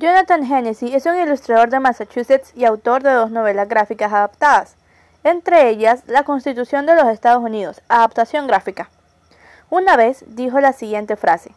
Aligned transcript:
Jonathan 0.00 0.44
Hennessy 0.44 0.94
es 0.94 1.06
un 1.06 1.18
ilustrador 1.18 1.70
de 1.70 1.80
Massachusetts 1.80 2.52
y 2.54 2.64
autor 2.64 3.02
de 3.02 3.10
dos 3.10 3.32
novelas 3.32 3.68
gráficas 3.68 4.12
adaptadas, 4.12 4.76
entre 5.24 5.70
ellas 5.70 6.04
La 6.06 6.22
Constitución 6.22 6.86
de 6.86 6.94
los 6.94 7.08
Estados 7.08 7.42
Unidos, 7.42 7.82
adaptación 7.88 8.46
gráfica. 8.46 8.90
Una 9.70 9.96
vez 9.96 10.24
dijo 10.28 10.60
la 10.60 10.72
siguiente 10.72 11.16
frase, 11.16 11.50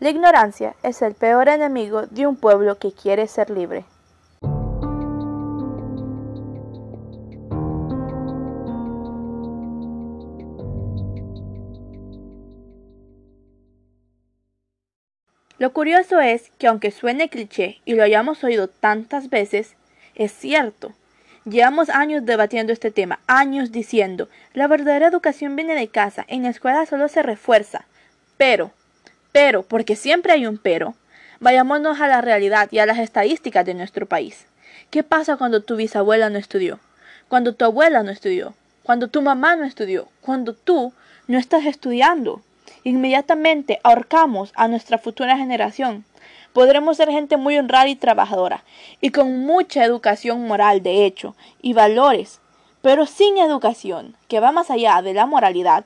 La 0.00 0.10
ignorancia 0.10 0.74
es 0.82 1.00
el 1.00 1.14
peor 1.14 1.48
enemigo 1.48 2.08
de 2.08 2.26
un 2.26 2.34
pueblo 2.34 2.76
que 2.76 2.90
quiere 2.90 3.28
ser 3.28 3.50
libre. 3.50 3.84
Lo 15.58 15.72
curioso 15.72 16.20
es 16.20 16.50
que 16.58 16.66
aunque 16.66 16.90
suene 16.90 17.30
cliché 17.30 17.80
y 17.86 17.94
lo 17.94 18.02
hayamos 18.02 18.44
oído 18.44 18.68
tantas 18.68 19.30
veces, 19.30 19.74
es 20.14 20.32
cierto. 20.32 20.92
Llevamos 21.44 21.88
años 21.88 22.26
debatiendo 22.26 22.72
este 22.72 22.90
tema, 22.90 23.20
años 23.26 23.72
diciendo, 23.72 24.28
la 24.52 24.66
verdadera 24.66 25.06
educación 25.06 25.56
viene 25.56 25.74
de 25.74 25.88
casa, 25.88 26.26
en 26.28 26.42
la 26.42 26.50
escuela 26.50 26.84
solo 26.84 27.08
se 27.08 27.22
refuerza. 27.22 27.86
Pero, 28.36 28.72
pero, 29.32 29.62
porque 29.62 29.96
siempre 29.96 30.32
hay 30.32 30.46
un 30.46 30.58
pero, 30.58 30.94
vayámonos 31.40 32.00
a 32.00 32.08
la 32.08 32.20
realidad 32.20 32.68
y 32.70 32.80
a 32.80 32.86
las 32.86 32.98
estadísticas 32.98 33.64
de 33.64 33.74
nuestro 33.74 34.06
país. 34.06 34.46
¿Qué 34.90 35.02
pasa 35.02 35.36
cuando 35.36 35.62
tu 35.62 35.76
bisabuela 35.76 36.28
no 36.28 36.38
estudió? 36.38 36.80
Cuando 37.28 37.54
tu 37.54 37.64
abuela 37.64 38.02
no 38.02 38.10
estudió? 38.10 38.54
Cuando 38.82 39.08
tu 39.08 39.22
mamá 39.22 39.56
no 39.56 39.64
estudió? 39.64 40.08
Cuando 40.20 40.52
tú 40.52 40.92
no 41.28 41.38
estás 41.38 41.64
estudiando? 41.64 42.42
Inmediatamente 42.86 43.80
ahorcamos 43.82 44.52
a 44.54 44.68
nuestra 44.68 44.96
futura 44.96 45.36
generación. 45.36 46.04
Podremos 46.52 46.96
ser 46.96 47.10
gente 47.10 47.36
muy 47.36 47.58
honrada 47.58 47.88
y 47.88 47.96
trabajadora, 47.96 48.62
y 49.00 49.10
con 49.10 49.44
mucha 49.44 49.82
educación 49.82 50.46
moral, 50.46 50.84
de 50.84 51.04
hecho, 51.04 51.34
y 51.60 51.72
valores, 51.72 52.38
pero 52.82 53.04
sin 53.04 53.38
educación, 53.38 54.14
que 54.28 54.38
va 54.38 54.52
más 54.52 54.70
allá 54.70 55.02
de 55.02 55.14
la 55.14 55.26
moralidad, 55.26 55.84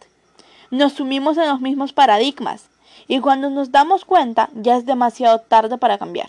nos 0.70 0.92
sumimos 0.92 1.38
en 1.38 1.48
los 1.48 1.62
mismos 1.62 1.94
paradigmas, 1.94 2.68
y 3.08 3.20
cuando 3.20 3.48
nos 3.48 3.72
damos 3.72 4.04
cuenta 4.04 4.50
ya 4.52 4.76
es 4.76 4.84
demasiado 4.84 5.38
tarde 5.38 5.78
para 5.78 5.96
cambiar. 5.96 6.28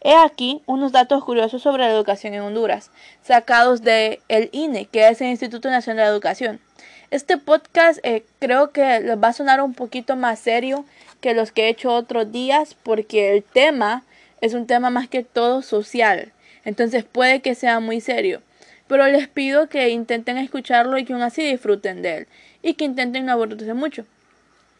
He 0.00 0.16
aquí 0.16 0.62
unos 0.66 0.90
datos 0.90 1.22
curiosos 1.22 1.62
sobre 1.62 1.84
la 1.84 1.92
educación 1.92 2.34
en 2.34 2.40
Honduras, 2.40 2.90
sacados 3.22 3.82
de 3.82 4.20
el 4.26 4.48
INE, 4.50 4.86
que 4.86 5.06
es 5.06 5.20
el 5.20 5.28
Instituto 5.28 5.70
Nacional 5.70 6.06
de 6.06 6.10
Educación. 6.10 6.65
Este 7.10 7.38
podcast 7.38 8.00
eh, 8.02 8.24
creo 8.40 8.72
que 8.72 9.00
les 9.00 9.16
va 9.16 9.28
a 9.28 9.32
sonar 9.32 9.60
un 9.60 9.74
poquito 9.74 10.16
más 10.16 10.40
serio 10.40 10.84
que 11.20 11.34
los 11.34 11.52
que 11.52 11.64
he 11.64 11.68
hecho 11.68 11.92
otros 11.94 12.32
días 12.32 12.74
porque 12.82 13.32
el 13.32 13.44
tema 13.44 14.02
es 14.40 14.54
un 14.54 14.66
tema 14.66 14.90
más 14.90 15.08
que 15.08 15.22
todo 15.22 15.62
social. 15.62 16.32
Entonces 16.64 17.04
puede 17.04 17.40
que 17.40 17.54
sea 17.54 17.78
muy 17.78 18.00
serio. 18.00 18.42
Pero 18.88 19.06
les 19.06 19.28
pido 19.28 19.68
que 19.68 19.88
intenten 19.90 20.36
escucharlo 20.36 20.98
y 20.98 21.04
que 21.04 21.12
aún 21.12 21.22
así 21.22 21.48
disfruten 21.48 22.02
de 22.02 22.18
él. 22.18 22.26
Y 22.62 22.74
que 22.74 22.84
intenten 22.84 23.24
no 23.24 23.32
aburrirse 23.32 23.72
mucho. 23.72 24.04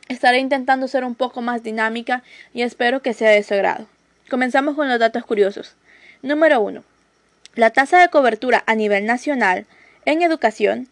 Estaré 0.08 0.38
intentando 0.38 0.88
ser 0.88 1.04
un 1.04 1.14
poco 1.14 1.42
más 1.42 1.62
dinámica 1.62 2.24
y 2.52 2.62
espero 2.62 3.02
que 3.02 3.14
sea 3.14 3.30
de 3.30 3.42
su 3.44 3.54
agrado. 3.54 3.86
Comenzamos 4.28 4.74
con 4.74 4.88
los 4.88 4.98
datos 4.98 5.24
curiosos. 5.24 5.74
Número 6.22 6.60
1. 6.60 6.82
La 7.54 7.70
tasa 7.70 8.00
de 8.00 8.08
cobertura 8.08 8.64
a 8.66 8.74
nivel 8.74 9.06
nacional 9.06 9.66
en 10.04 10.22
educación 10.22 10.88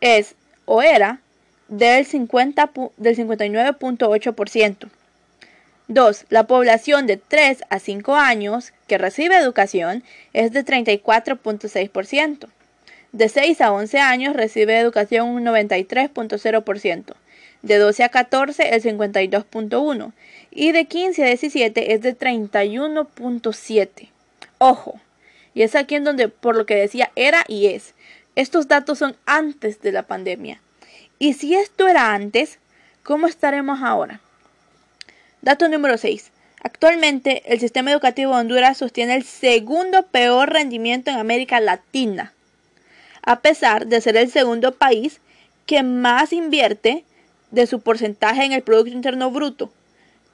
es 0.00 0.34
o 0.64 0.82
era 0.82 1.20
del, 1.68 2.04
50, 2.04 2.70
del 2.96 3.16
59.8%. 3.16 4.88
2. 5.86 6.24
La 6.30 6.46
población 6.46 7.06
de 7.06 7.18
3 7.18 7.64
a 7.68 7.78
5 7.78 8.14
años 8.14 8.72
que 8.86 8.96
recibe 8.96 9.36
educación 9.36 10.02
es 10.32 10.52
de 10.52 10.64
34.6%. 10.64 12.48
De 13.12 13.28
6 13.28 13.60
a 13.60 13.70
11 13.72 13.98
años 13.98 14.34
recibe 14.34 14.78
educación 14.78 15.28
un 15.28 15.44
93.0%. 15.44 17.14
De 17.62 17.78
12 17.78 18.02
a 18.02 18.08
14 18.08 18.74
el 18.74 18.82
52.1%. 18.82 20.12
Y 20.50 20.72
de 20.72 20.86
15 20.86 21.22
a 21.22 21.26
17 21.26 21.92
es 21.92 22.00
de 22.00 22.16
31.7%. 22.16 24.08
Ojo. 24.58 25.00
Y 25.52 25.62
es 25.62 25.74
aquí 25.74 25.94
en 25.94 26.04
donde, 26.04 26.28
por 26.28 26.56
lo 26.56 26.66
que 26.66 26.74
decía, 26.74 27.10
era 27.14 27.44
y 27.46 27.66
es. 27.66 27.94
Estos 28.36 28.66
datos 28.66 28.98
son 28.98 29.16
antes 29.26 29.80
de 29.80 29.92
la 29.92 30.02
pandemia. 30.02 30.60
Y 31.18 31.34
si 31.34 31.54
esto 31.54 31.86
era 31.86 32.14
antes, 32.14 32.58
¿cómo 33.02 33.26
estaremos 33.26 33.80
ahora? 33.82 34.20
Dato 35.42 35.68
número 35.68 35.96
6. 35.98 36.32
Actualmente, 36.62 37.42
el 37.52 37.60
sistema 37.60 37.92
educativo 37.92 38.32
de 38.32 38.40
Honduras 38.40 38.78
sostiene 38.78 39.14
el 39.14 39.24
segundo 39.24 40.06
peor 40.06 40.50
rendimiento 40.50 41.10
en 41.10 41.18
América 41.18 41.60
Latina, 41.60 42.32
a 43.22 43.40
pesar 43.40 43.86
de 43.86 44.00
ser 44.00 44.16
el 44.16 44.30
segundo 44.30 44.72
país 44.72 45.20
que 45.66 45.82
más 45.82 46.32
invierte 46.32 47.04
de 47.50 47.66
su 47.66 47.80
porcentaje 47.80 48.44
en 48.44 48.52
el 48.52 48.62
Producto 48.62 48.92
Interno 48.92 49.30
Bruto. 49.30 49.70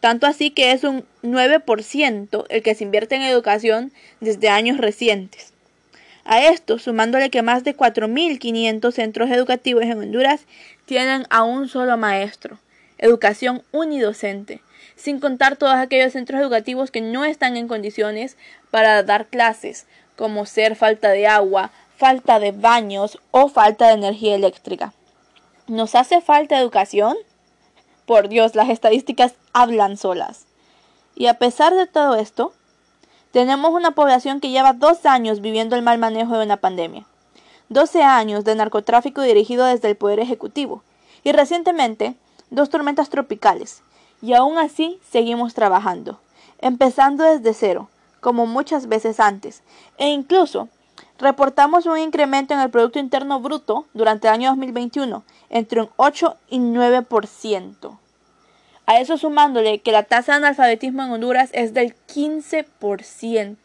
Tanto 0.00 0.26
así 0.26 0.50
que 0.50 0.72
es 0.72 0.84
un 0.84 1.04
9% 1.22 2.46
el 2.48 2.62
que 2.62 2.74
se 2.74 2.84
invierte 2.84 3.16
en 3.16 3.22
educación 3.22 3.92
desde 4.20 4.48
años 4.48 4.78
recientes. 4.78 5.49
A 6.24 6.44
esto, 6.46 6.78
sumándole 6.78 7.30
que 7.30 7.42
más 7.42 7.64
de 7.64 7.76
4.500 7.76 8.92
centros 8.92 9.30
educativos 9.30 9.84
en 9.84 9.98
Honduras 9.98 10.42
tienen 10.86 11.26
a 11.30 11.44
un 11.44 11.68
solo 11.68 11.96
maestro, 11.96 12.58
educación 12.98 13.62
unidocente, 13.72 14.62
sin 14.96 15.20
contar 15.20 15.56
todos 15.56 15.74
aquellos 15.74 16.12
centros 16.12 16.40
educativos 16.40 16.90
que 16.90 17.00
no 17.00 17.24
están 17.24 17.56
en 17.56 17.68
condiciones 17.68 18.36
para 18.70 19.02
dar 19.02 19.26
clases, 19.26 19.86
como 20.16 20.44
ser 20.44 20.76
falta 20.76 21.08
de 21.10 21.26
agua, 21.26 21.70
falta 21.96 22.38
de 22.38 22.52
baños 22.52 23.18
o 23.30 23.48
falta 23.48 23.88
de 23.88 23.94
energía 23.94 24.34
eléctrica. 24.34 24.92
¿Nos 25.66 25.94
hace 25.94 26.20
falta 26.20 26.58
educación? 26.58 27.16
Por 28.04 28.28
Dios, 28.28 28.54
las 28.54 28.68
estadísticas 28.68 29.34
hablan 29.52 29.96
solas. 29.96 30.46
Y 31.14 31.26
a 31.26 31.34
pesar 31.34 31.74
de 31.74 31.86
todo 31.86 32.16
esto, 32.16 32.52
tenemos 33.32 33.72
una 33.72 33.92
población 33.92 34.40
que 34.40 34.50
lleva 34.50 34.72
dos 34.72 35.06
años 35.06 35.40
viviendo 35.40 35.76
el 35.76 35.82
mal 35.82 35.98
manejo 35.98 36.36
de 36.36 36.44
una 36.44 36.56
pandemia, 36.56 37.04
12 37.68 38.02
años 38.02 38.44
de 38.44 38.56
narcotráfico 38.56 39.22
dirigido 39.22 39.64
desde 39.64 39.88
el 39.88 39.96
Poder 39.96 40.18
Ejecutivo 40.18 40.82
y 41.22 41.32
recientemente 41.32 42.16
dos 42.50 42.70
tormentas 42.70 43.08
tropicales. 43.08 43.82
Y 44.22 44.34
aún 44.34 44.58
así 44.58 44.98
seguimos 45.08 45.54
trabajando, 45.54 46.18
empezando 46.58 47.24
desde 47.24 47.54
cero, 47.54 47.88
como 48.20 48.46
muchas 48.46 48.88
veces 48.88 49.20
antes, 49.20 49.62
e 49.96 50.08
incluso 50.08 50.68
reportamos 51.18 51.86
un 51.86 51.98
incremento 51.98 52.52
en 52.52 52.60
el 52.60 52.70
Producto 52.70 52.98
Interno 52.98 53.40
Bruto 53.40 53.86
durante 53.94 54.28
el 54.28 54.34
año 54.34 54.50
2021 54.50 55.22
entre 55.48 55.82
un 55.82 55.90
8 55.96 56.36
y 56.48 56.58
9%. 56.58 57.98
A 58.90 58.98
eso 58.98 59.16
sumándole 59.16 59.78
que 59.78 59.92
la 59.92 60.02
tasa 60.02 60.32
de 60.32 60.38
analfabetismo 60.38 61.04
en 61.04 61.12
Honduras 61.12 61.50
es 61.52 61.72
del 61.74 61.94
15%. 62.12 63.56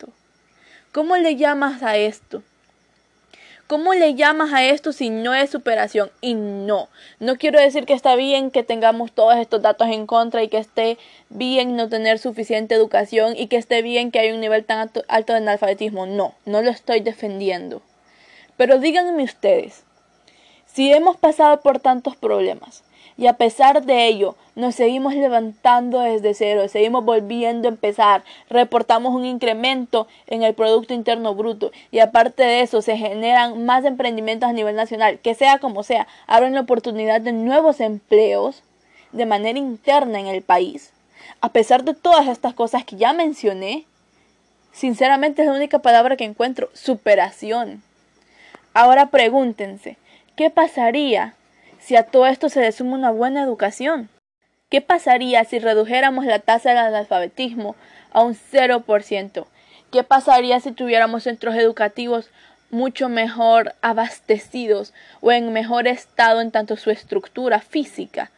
¿Cómo 0.92 1.18
le 1.18 1.36
llamas 1.36 1.82
a 1.82 1.98
esto? 1.98 2.44
¿Cómo 3.66 3.96
le 3.96 4.14
llamas 4.14 4.54
a 4.54 4.64
esto 4.64 4.94
si 4.94 5.10
no 5.10 5.34
es 5.34 5.50
superación? 5.50 6.12
Y 6.22 6.36
no, 6.36 6.90
no 7.20 7.38
quiero 7.38 7.60
decir 7.60 7.88
que 7.88 7.94
está 7.94 8.16
bien 8.16 8.52
que 8.52 8.62
tengamos 8.62 9.14
todos 9.14 9.36
estos 9.38 9.64
datos 9.64 9.88
en 9.88 10.06
contra 10.06 10.44
y 10.44 10.48
que 10.48 10.60
esté 10.60 11.00
bien 11.30 11.76
no 11.76 11.90
tener 11.90 12.20
suficiente 12.20 12.76
educación 12.76 13.34
y 13.36 13.48
que 13.48 13.58
esté 13.58 13.82
bien 13.82 14.12
que 14.12 14.20
hay 14.20 14.32
un 14.32 14.42
nivel 14.42 14.64
tan 14.64 14.92
alto, 15.08 15.34
de 15.34 15.38
analfabetismo. 15.40 16.06
No, 16.06 16.36
no 16.46 16.62
lo 16.62 16.70
estoy 16.70 17.00
defendiendo. 17.00 17.82
Pero 18.58 18.78
díganme 18.78 19.24
ustedes, 19.24 19.86
si 20.68 20.94
hemos 20.94 21.18
pasado 21.18 21.62
por 21.62 21.80
tantos 21.80 22.16
problemas, 22.16 22.84
y 23.18 23.28
a 23.28 23.34
pesar 23.34 23.84
de 23.84 24.08
ello, 24.08 24.36
nos 24.56 24.76
seguimos 24.76 25.16
levantando 25.16 26.00
desde 26.00 26.34
cero, 26.34 26.68
seguimos 26.68 27.04
volviendo 27.04 27.68
a 27.68 27.72
empezar, 27.72 28.24
reportamos 28.50 29.14
un 29.14 29.26
incremento 29.26 30.08
en 30.28 30.44
el 30.44 30.54
Producto 30.54 30.94
Interno 30.94 31.36
Bruto 31.36 31.72
y 31.92 32.00
aparte 32.00 32.44
de 32.44 32.62
eso 32.62 32.82
se 32.82 32.98
generan 32.98 33.66
más 33.66 33.86
emprendimientos 33.86 34.50
a 34.50 34.54
nivel 34.54 34.76
nacional, 34.76 35.20
que 35.20 35.36
sea 35.36 35.60
como 35.60 35.84
sea, 35.84 36.08
abren 36.28 36.54
la 36.54 36.62
oportunidad 36.62 37.22
de 37.22 37.32
nuevos 37.32 37.80
empleos 37.80 38.64
de 39.12 39.26
manera 39.26 39.60
interna 39.60 40.20
en 40.20 40.28
el 40.28 40.42
país. 40.42 40.92
A 41.42 41.50
pesar 41.50 41.84
de 41.84 41.94
todas 41.94 42.28
estas 42.28 42.54
cosas 42.54 42.86
que 42.86 42.98
ya 42.98 43.14
mencioné, 43.14 43.86
sinceramente 44.72 45.42
es 45.42 45.48
la 45.48 45.54
única 45.54 45.80
palabra 45.80 46.18
que 46.18 46.26
encuentro, 46.26 46.70
superación. 46.74 47.82
Ahora 48.74 49.08
pregúntense, 49.08 49.98
¿qué 50.36 50.50
pasaría 50.50 51.34
si 51.86 51.96
a 51.96 52.02
todo 52.04 52.26
esto 52.26 52.50
se 52.50 52.62
le 52.62 52.72
suma 52.72 52.96
una 52.96 53.12
buena 53.12 53.44
educación? 53.44 54.10
¿Qué 54.72 54.82
pasaría 54.82 55.44
si 55.44 55.60
redujéramos 55.60 56.26
la 56.26 56.40
tasa 56.40 56.70
del 56.70 56.80
analfabetismo 56.80 57.76
a 58.12 58.22
un 58.24 58.34
0%? 58.34 59.46
¿Qué 59.92 60.04
pasaría 60.04 60.60
si 60.60 60.72
tuviéramos 60.72 61.24
centros 61.24 61.54
educativos 61.54 62.32
mucho 62.72 63.08
mejor 63.08 63.76
abastecidos 63.84 64.96
o 65.22 65.32
en 65.32 65.54
mejor 65.54 65.88
estado 65.88 66.42
en 66.42 66.50
tanto 66.50 66.76
su 66.76 66.90
estructura 66.90 67.60
física? 67.60 68.32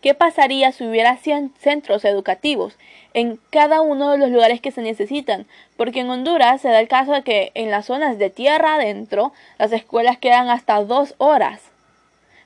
¿Qué 0.00 0.14
pasaría 0.14 0.72
si 0.72 0.86
hubiera 0.86 1.18
100 1.18 1.52
centros 1.58 2.06
educativos 2.06 2.78
en 3.12 3.38
cada 3.50 3.82
uno 3.82 4.10
de 4.10 4.16
los 4.16 4.30
lugares 4.30 4.62
que 4.62 4.70
se 4.70 4.80
necesitan? 4.80 5.46
Porque 5.76 6.00
en 6.00 6.08
Honduras 6.08 6.62
se 6.62 6.68
da 6.68 6.80
el 6.80 6.88
caso 6.88 7.12
de 7.12 7.22
que 7.24 7.52
en 7.52 7.70
las 7.70 7.84
zonas 7.86 8.16
de 8.16 8.30
tierra 8.30 8.76
adentro 8.76 9.34
las 9.58 9.72
escuelas 9.72 10.16
quedan 10.16 10.48
hasta 10.48 10.82
dos 10.82 11.14
horas. 11.18 11.73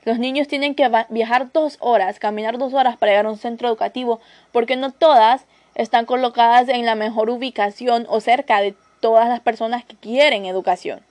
Los 0.09 0.17
niños 0.17 0.47
tienen 0.47 0.73
que 0.73 0.89
viajar 1.09 1.51
dos 1.51 1.77
horas, 1.81 2.17
caminar 2.17 2.57
dos 2.57 2.73
horas 2.73 2.97
para 2.97 3.11
llegar 3.11 3.27
a 3.27 3.29
un 3.29 3.37
centro 3.37 3.67
educativo, 3.67 4.19
porque 4.51 4.75
no 4.75 4.91
todas 4.91 5.45
están 5.75 6.07
colocadas 6.07 6.67
en 6.67 6.83
la 6.83 6.95
mejor 6.95 7.29
ubicación 7.29 8.07
o 8.09 8.19
cerca 8.19 8.59
de 8.59 8.73
todas 9.01 9.29
las 9.29 9.39
personas 9.39 9.85
que 9.85 9.95
quieren 9.95 10.47
educación. 10.47 11.01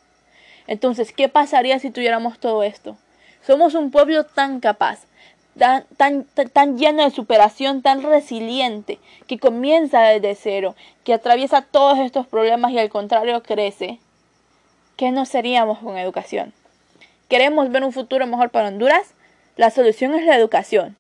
Entonces, 0.67 1.13
¿qué 1.13 1.29
pasaría 1.29 1.79
si 1.79 1.91
tuviéramos 1.91 2.41
todo 2.41 2.65
esto? 2.65 2.97
Somos 3.47 3.75
un 3.75 3.93
pueblo 3.93 4.25
tan 4.25 4.59
capaz, 4.59 5.05
tan, 5.57 6.77
lleno 6.77 7.05
de 7.05 7.13
superación, 7.13 7.83
tan 7.83 8.03
resiliente, 8.03 8.99
que 9.29 9.39
comienza 9.39 10.01
desde 10.01 10.35
cero, 10.35 10.75
que 11.05 11.15
atraviesa 11.15 11.63
todos 11.63 12.01
estos 12.01 12.27
problemas 12.27 12.73
y 12.73 12.81
al 12.81 12.91
contrario 12.91 13.45
crece. 13.45 14.01
¿Qué 14.97 15.13
no 15.13 15.25
seríamos 15.25 15.79
con 15.79 15.97
educación? 15.99 16.53
¿Queremos 17.29 17.71
ver 17.71 17.85
un 17.85 17.93
futuro 17.93 18.27
mejor 18.27 18.49
para 18.49 18.69
Honduras? 18.69 19.15
La 19.57 19.69
solución 19.69 20.15
es 20.15 20.25
la 20.25 20.35
educación. 20.35 20.97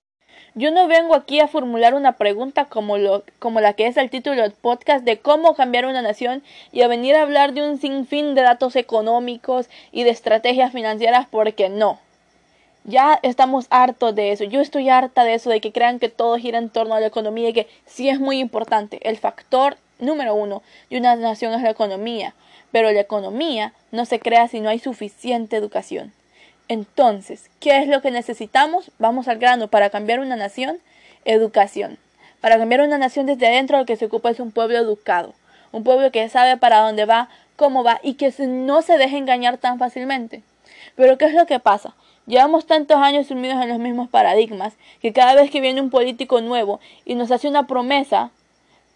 Yo 0.54 0.70
no 0.70 0.86
vengo 0.86 1.14
aquí 1.14 1.40
a 1.40 1.48
formular 1.48 1.94
una 1.94 2.18
pregunta 2.18 2.66
como, 2.66 2.98
la 2.98 3.72
que 3.72 3.86
es 3.86 3.96
el 3.96 4.10
título 4.10 4.42
del 4.42 4.52
podcast 4.52 5.06
de 5.06 5.20
cómo 5.20 5.54
cambiar 5.54 5.86
una 5.86 6.02
nación 6.02 6.42
y 6.70 6.82
a 6.82 6.88
venir 6.88 7.16
a 7.16 7.22
hablar 7.22 7.54
de 7.54 7.62
un 7.62 7.78
sinfín 7.78 8.34
de 8.34 8.42
datos 8.42 8.76
económicos 8.76 9.70
y 9.90 10.04
de 10.04 10.10
estrategias 10.10 10.70
financieras 10.70 11.26
porque 11.30 11.70
no. 11.70 11.98
Ya 12.84 13.18
estamos 13.22 13.66
hartos 13.70 14.14
de 14.14 14.32
eso. 14.32 14.44
Yo 14.44 14.60
estoy 14.60 14.90
harta 14.90 15.24
de 15.24 15.32
eso, 15.32 15.48
de 15.48 15.62
que 15.62 15.72
crean 15.72 15.98
que 15.98 16.10
todo 16.10 16.36
gira 16.36 16.58
en 16.58 16.68
torno 16.68 16.94
a 16.94 17.00
la 17.00 17.06
economía 17.06 17.48
y 17.48 17.54
que 17.54 17.68
sí 17.86 18.10
es 18.10 18.20
muy 18.20 18.38
importante. 18.38 19.00
El 19.08 19.16
factor 19.16 19.78
número 19.98 20.34
uno 20.34 20.62
de 20.90 20.98
una 20.98 21.16
nación 21.16 21.54
es 21.54 21.62
la 21.62 21.70
economía. 21.70 22.34
Pero 22.72 22.90
la 22.92 23.00
economía 23.00 23.72
no 23.92 24.04
se 24.04 24.20
crea 24.20 24.48
si 24.48 24.60
no 24.60 24.68
hay 24.68 24.78
suficiente 24.78 25.56
educación. 25.56 26.12
Entonces, 26.68 27.50
¿qué 27.60 27.78
es 27.78 27.88
lo 27.88 28.02
que 28.02 28.10
necesitamos? 28.10 28.90
Vamos 28.98 29.26
al 29.28 29.38
grano 29.38 29.68
para 29.68 29.90
cambiar 29.90 30.20
una 30.20 30.36
nación. 30.36 30.78
Educación. 31.24 31.98
Para 32.40 32.58
cambiar 32.58 32.82
una 32.82 32.98
nación 32.98 33.26
desde 33.26 33.48
adentro 33.48 33.78
lo 33.78 33.86
que 33.86 33.96
se 33.96 34.04
ocupa 34.04 34.30
es 34.30 34.38
un 34.38 34.52
pueblo 34.52 34.76
educado. 34.76 35.34
Un 35.72 35.82
pueblo 35.82 36.10
que 36.12 36.28
sabe 36.28 36.56
para 36.56 36.80
dónde 36.80 37.04
va, 37.04 37.28
cómo 37.56 37.82
va 37.84 38.00
y 38.02 38.14
que 38.14 38.32
no 38.46 38.82
se 38.82 38.98
deje 38.98 39.16
engañar 39.16 39.58
tan 39.58 39.78
fácilmente. 39.78 40.42
Pero 40.94 41.18
¿qué 41.18 41.26
es 41.26 41.34
lo 41.34 41.46
que 41.46 41.58
pasa? 41.58 41.94
Llevamos 42.26 42.66
tantos 42.66 42.98
años 42.98 43.26
sumidos 43.26 43.62
en 43.62 43.70
los 43.70 43.78
mismos 43.78 44.08
paradigmas 44.08 44.74
que 45.00 45.14
cada 45.14 45.34
vez 45.34 45.50
que 45.50 45.62
viene 45.62 45.80
un 45.80 45.90
político 45.90 46.40
nuevo 46.42 46.78
y 47.06 47.14
nos 47.14 47.30
hace 47.30 47.48
una 47.48 47.66
promesa, 47.66 48.30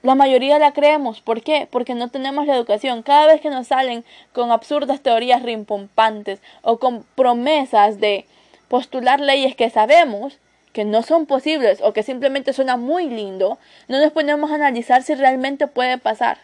la 0.03 0.15
mayoría 0.15 0.59
la 0.59 0.73
creemos. 0.73 1.21
¿Por 1.21 1.43
qué? 1.43 1.69
Porque 1.71 1.95
no 1.95 2.09
tenemos 2.09 2.47
la 2.47 2.57
educación. 2.57 3.03
Cada 3.03 3.27
vez 3.27 3.41
que 3.41 3.51
nos 3.51 3.69
salen 3.69 4.05
con 4.33 4.51
absurdas 4.51 5.01
teorías 5.01 5.43
rimpompantes 5.43 6.41
o 6.63 6.79
con 6.79 7.05
promesas 7.15 8.01
de 8.01 8.27
postular 8.69 9.21
leyes 9.21 9.55
que 9.55 9.71
sabemos 9.71 10.39
que 10.73 10.85
no 10.85 11.03
son 11.03 11.27
posibles 11.27 11.81
o 11.83 11.93
que 11.93 12.03
simplemente 12.03 12.53
suena 12.53 12.77
muy 12.77 13.09
lindo, 13.09 13.59
no 13.89 14.01
nos 14.01 14.11
ponemos 14.13 14.51
a 14.51 14.55
analizar 14.55 15.03
si 15.03 15.15
realmente 15.15 15.67
puede 15.67 15.99
pasar, 15.99 16.39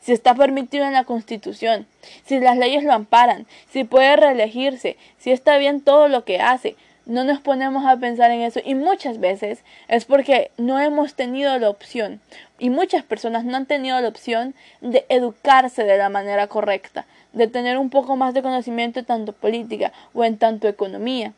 si 0.00 0.12
está 0.12 0.34
permitido 0.34 0.84
en 0.84 0.92
la 0.92 1.02
Constitución, 1.02 1.86
si 2.24 2.38
las 2.38 2.56
leyes 2.56 2.84
lo 2.84 2.92
amparan, 2.92 3.46
si 3.72 3.82
puede 3.82 4.14
reelegirse, 4.14 4.96
si 5.18 5.32
está 5.32 5.58
bien 5.58 5.80
todo 5.80 6.06
lo 6.06 6.24
que 6.24 6.40
hace 6.40 6.76
no 7.06 7.24
nos 7.24 7.40
ponemos 7.40 7.84
a 7.84 7.96
pensar 7.98 8.30
en 8.30 8.40
eso 8.40 8.60
y 8.64 8.74
muchas 8.74 9.20
veces 9.20 9.62
es 9.88 10.04
porque 10.04 10.50
no 10.56 10.80
hemos 10.80 11.14
tenido 11.14 11.58
la 11.58 11.68
opción 11.68 12.20
y 12.58 12.70
muchas 12.70 13.02
personas 13.02 13.44
no 13.44 13.56
han 13.56 13.66
tenido 13.66 14.00
la 14.00 14.08
opción 14.08 14.54
de 14.80 15.04
educarse 15.08 15.84
de 15.84 15.98
la 15.98 16.08
manera 16.08 16.46
correcta, 16.46 17.06
de 17.32 17.48
tener 17.48 17.78
un 17.78 17.90
poco 17.90 18.16
más 18.16 18.34
de 18.34 18.42
conocimiento 18.42 19.00
en 19.00 19.06
tanto 19.06 19.32
política 19.32 19.92
o 20.12 20.24
en 20.24 20.38
tanto 20.38 20.68
economía. 20.68 21.32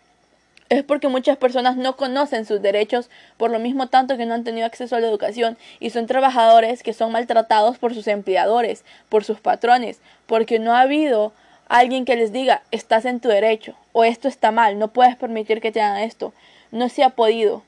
Es 0.68 0.82
porque 0.82 1.08
muchas 1.08 1.36
personas 1.36 1.76
no 1.76 1.96
conocen 1.96 2.44
sus 2.44 2.60
derechos 2.60 3.08
por 3.36 3.50
lo 3.50 3.60
mismo 3.60 3.86
tanto 3.86 4.16
que 4.16 4.26
no 4.26 4.34
han 4.34 4.42
tenido 4.42 4.66
acceso 4.66 4.96
a 4.96 5.00
la 5.00 5.06
educación 5.06 5.56
y 5.78 5.90
son 5.90 6.06
trabajadores 6.06 6.82
que 6.82 6.92
son 6.92 7.12
maltratados 7.12 7.78
por 7.78 7.94
sus 7.94 8.08
empleadores, 8.08 8.84
por 9.08 9.22
sus 9.22 9.40
patrones, 9.40 10.00
porque 10.26 10.58
no 10.58 10.74
ha 10.74 10.80
habido 10.80 11.32
alguien 11.68 12.04
que 12.04 12.16
les 12.16 12.32
diga 12.32 12.62
estás 12.72 13.04
en 13.04 13.20
tu 13.20 13.28
derecho 13.28 13.74
o 13.92 14.04
esto 14.04 14.26
está 14.26 14.50
mal, 14.50 14.78
no 14.78 14.88
puedes 14.88 15.16
permitir 15.16 15.60
que 15.60 15.72
te 15.72 15.80
hagan 15.80 16.02
esto. 16.02 16.32
No 16.72 16.88
se 16.88 17.04
ha 17.04 17.10
podido. 17.10 17.62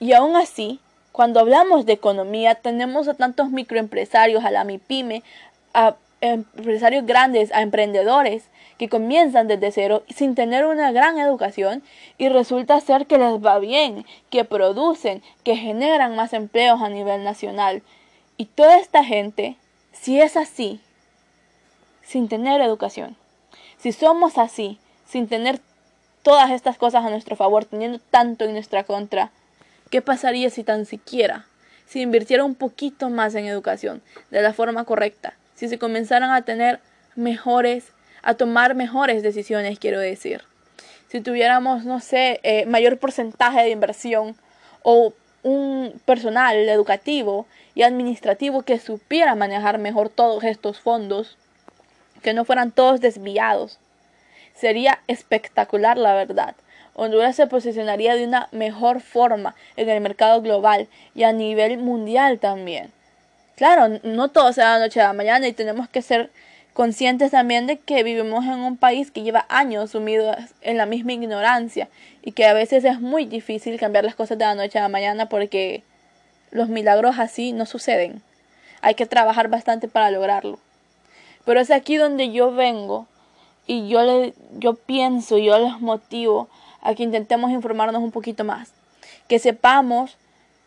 Y 0.00 0.12
aún 0.12 0.34
así, 0.34 0.80
cuando 1.18 1.40
hablamos 1.40 1.84
de 1.84 1.94
economía, 1.94 2.54
tenemos 2.54 3.08
a 3.08 3.14
tantos 3.14 3.50
microempresarios, 3.50 4.44
a 4.44 4.52
la 4.52 4.62
MIPYME, 4.62 5.24
a 5.74 5.96
empresarios 6.20 7.06
grandes, 7.06 7.52
a 7.52 7.62
emprendedores 7.62 8.44
que 8.78 8.88
comienzan 8.88 9.48
desde 9.48 9.72
cero 9.72 10.04
sin 10.14 10.36
tener 10.36 10.64
una 10.64 10.92
gran 10.92 11.18
educación 11.18 11.82
y 12.18 12.28
resulta 12.28 12.80
ser 12.80 13.08
que 13.08 13.18
les 13.18 13.44
va 13.44 13.58
bien, 13.58 14.06
que 14.30 14.44
producen, 14.44 15.20
que 15.42 15.56
generan 15.56 16.14
más 16.14 16.32
empleos 16.34 16.80
a 16.82 16.88
nivel 16.88 17.24
nacional. 17.24 17.82
Y 18.36 18.44
toda 18.44 18.78
esta 18.78 19.02
gente, 19.02 19.56
si 19.90 20.20
es 20.20 20.36
así, 20.36 20.80
sin 22.04 22.28
tener 22.28 22.60
educación, 22.60 23.16
si 23.78 23.90
somos 23.90 24.38
así, 24.38 24.78
sin 25.04 25.26
tener 25.26 25.58
todas 26.22 26.52
estas 26.52 26.78
cosas 26.78 27.04
a 27.04 27.10
nuestro 27.10 27.34
favor, 27.34 27.64
teniendo 27.64 27.98
tanto 27.98 28.44
en 28.44 28.52
nuestra 28.52 28.84
contra, 28.84 29.32
¿qué 29.90 30.02
pasaría 30.02 30.50
si 30.50 30.64
tan 30.64 30.86
siquiera 30.86 31.46
se 31.86 32.00
invirtiera 32.00 32.44
un 32.44 32.54
poquito 32.54 33.08
más 33.08 33.34
en 33.34 33.46
educación, 33.46 34.02
de 34.30 34.42
la 34.42 34.52
forma 34.52 34.84
correcta? 34.84 35.34
Si 35.54 35.68
se 35.68 35.78
comenzaran 35.78 36.30
a 36.30 36.42
tener 36.42 36.80
mejores, 37.16 37.92
a 38.22 38.34
tomar 38.34 38.74
mejores 38.74 39.22
decisiones, 39.22 39.78
quiero 39.78 39.98
decir. 39.98 40.42
Si 41.08 41.20
tuviéramos, 41.20 41.84
no 41.84 42.00
sé, 42.00 42.40
eh, 42.42 42.66
mayor 42.66 42.98
porcentaje 42.98 43.62
de 43.62 43.70
inversión 43.70 44.36
o 44.82 45.14
un 45.42 46.00
personal 46.04 46.56
educativo 46.68 47.46
y 47.74 47.82
administrativo 47.82 48.62
que 48.62 48.78
supiera 48.78 49.34
manejar 49.34 49.78
mejor 49.78 50.10
todos 50.10 50.44
estos 50.44 50.80
fondos 50.80 51.38
que 52.22 52.34
no 52.34 52.44
fueran 52.44 52.72
todos 52.72 53.00
desviados. 53.00 53.78
Sería 54.54 55.00
espectacular, 55.06 55.96
la 55.96 56.14
verdad. 56.14 56.56
Honduras 57.00 57.36
se 57.36 57.46
posicionaría 57.46 58.16
de 58.16 58.24
una 58.24 58.48
mejor 58.50 59.00
forma 59.00 59.54
en 59.76 59.88
el 59.88 60.00
mercado 60.00 60.42
global 60.42 60.88
y 61.14 61.22
a 61.22 61.32
nivel 61.32 61.78
mundial 61.78 62.40
también. 62.40 62.90
Claro, 63.54 64.00
no 64.02 64.30
todo 64.30 64.52
se 64.52 64.62
da 64.62 64.74
de 64.74 64.84
noche 64.84 65.00
a 65.00 65.04
la 65.04 65.12
mañana 65.12 65.46
y 65.46 65.52
tenemos 65.52 65.88
que 65.88 66.02
ser 66.02 66.28
conscientes 66.72 67.30
también 67.30 67.68
de 67.68 67.78
que 67.78 68.02
vivimos 68.02 68.44
en 68.46 68.58
un 68.58 68.76
país 68.76 69.12
que 69.12 69.22
lleva 69.22 69.46
años 69.48 69.92
sumido 69.92 70.36
en 70.60 70.76
la 70.76 70.86
misma 70.86 71.12
ignorancia 71.12 71.88
y 72.20 72.32
que 72.32 72.46
a 72.46 72.52
veces 72.52 72.84
es 72.84 73.00
muy 73.00 73.26
difícil 73.26 73.78
cambiar 73.78 74.02
las 74.02 74.16
cosas 74.16 74.36
de 74.36 74.46
la 74.46 74.56
noche 74.56 74.80
a 74.80 74.82
la 74.82 74.88
mañana 74.88 75.28
porque 75.28 75.84
los 76.50 76.68
milagros 76.68 77.20
así 77.20 77.52
no 77.52 77.64
suceden. 77.64 78.22
Hay 78.80 78.96
que 78.96 79.06
trabajar 79.06 79.46
bastante 79.46 79.86
para 79.86 80.10
lograrlo. 80.10 80.58
Pero 81.44 81.60
es 81.60 81.70
aquí 81.70 81.96
donde 81.96 82.32
yo 82.32 82.50
vengo 82.52 83.06
y 83.68 83.86
yo, 83.86 84.02
le, 84.02 84.34
yo 84.58 84.74
pienso, 84.74 85.38
yo 85.38 85.56
les 85.60 85.80
motivo 85.80 86.48
a 86.82 86.94
que 86.94 87.02
intentemos 87.02 87.50
informarnos 87.50 88.02
un 88.02 88.10
poquito 88.10 88.44
más, 88.44 88.72
que 89.28 89.38
sepamos 89.38 90.16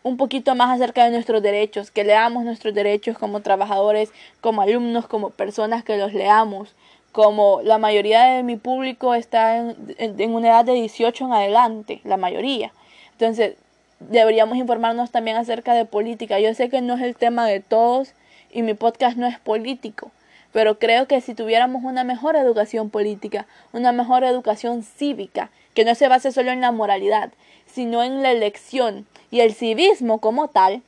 un 0.02 0.16
poquito 0.16 0.54
más 0.54 0.74
acerca 0.74 1.04
de 1.04 1.10
nuestros 1.10 1.42
derechos, 1.42 1.90
que 1.90 2.04
leamos 2.04 2.44
nuestros 2.44 2.74
derechos 2.74 3.16
como 3.18 3.40
trabajadores, 3.40 4.10
como 4.40 4.62
alumnos, 4.62 5.06
como 5.06 5.30
personas 5.30 5.84
que 5.84 5.96
los 5.96 6.12
leamos, 6.12 6.74
como 7.12 7.60
la 7.62 7.78
mayoría 7.78 8.24
de 8.24 8.42
mi 8.42 8.56
público 8.56 9.14
está 9.14 9.58
en, 9.58 9.94
en, 9.98 10.34
una 10.34 10.48
edad 10.48 10.64
de 10.64 10.72
18 10.72 11.26
en 11.26 11.32
adelante, 11.32 12.00
la 12.04 12.16
mayoría. 12.16 12.72
Entonces, 13.12 13.54
deberíamos 14.00 14.56
informarnos 14.56 15.10
también 15.10 15.36
acerca 15.36 15.74
de 15.74 15.84
política. 15.84 16.40
Yo 16.40 16.52
sé 16.54 16.68
que 16.68 16.80
no 16.80 16.94
es 16.94 17.02
el 17.02 17.14
tema 17.14 17.46
de 17.46 17.60
todos 17.60 18.14
y 18.50 18.62
mi 18.62 18.74
podcast 18.74 19.16
no 19.16 19.26
es 19.26 19.38
político, 19.38 20.10
pero 20.52 20.78
creo 20.78 21.06
que 21.06 21.20
si 21.20 21.34
tuviéramos 21.34 21.84
una 21.84 22.02
mejor 22.02 22.34
educación 22.34 22.90
política, 22.90 23.46
una 23.72 23.92
mejor 23.92 24.24
educación 24.24 24.82
cívica, 24.82 25.50
que 25.74 25.84
no 25.84 25.94
se 25.94 26.08
base 26.08 26.32
solo 26.32 26.50
en 26.50 26.60
la 26.60 26.72
moralidad, 26.72 27.32
sino 27.66 28.02
en 28.02 28.22
la 28.22 28.30
elección 28.30 29.06
y 29.30 29.40
el 29.40 29.54
civismo 29.54 30.18
como 30.18 30.48
tal, 30.48 30.82